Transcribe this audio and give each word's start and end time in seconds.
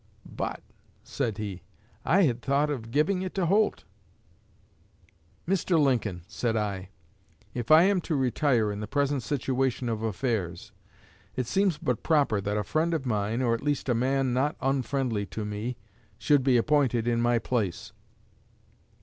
'But,' 0.25 0.63
said 1.03 1.37
he, 1.37 1.61
'I 2.05 2.23
had 2.23 2.41
thought 2.41 2.71
of 2.71 2.89
giving 2.89 3.21
it 3.21 3.35
to 3.35 3.45
Holt.' 3.45 3.83
'Mr. 5.47 5.79
Lincoln,' 5.79 6.23
said 6.27 6.57
I, 6.57 6.89
'if 7.53 7.69
I 7.69 7.83
am 7.83 8.01
to 8.01 8.15
retire 8.15 8.71
in 8.71 8.79
the 8.79 8.87
present 8.87 9.21
situation 9.21 9.89
of 9.89 10.01
affairs, 10.01 10.71
it 11.35 11.45
seems 11.45 11.77
but 11.77 12.01
proper 12.01 12.41
that 12.41 12.57
a 12.57 12.63
friend 12.63 12.95
of 12.95 13.05
mine, 13.05 13.43
or 13.43 13.53
at 13.53 13.61
least 13.61 13.89
a 13.89 13.93
man 13.93 14.33
not 14.33 14.55
unfriendly 14.59 15.27
to 15.27 15.45
me, 15.45 15.77
should 16.17 16.41
be 16.43 16.57
appointed 16.57 17.07
in 17.07 17.21
my 17.21 17.37
place. 17.37 17.93